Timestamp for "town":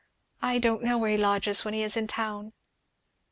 2.07-2.53